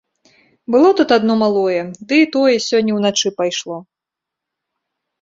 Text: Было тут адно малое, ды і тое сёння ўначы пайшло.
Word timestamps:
Было 0.75 0.89
тут 1.01 1.13
адно 1.17 1.33
малое, 1.43 1.83
ды 2.07 2.15
і 2.23 2.31
тое 2.39 2.57
сёння 2.71 2.91
ўначы 2.99 3.27
пайшло. 3.45 3.77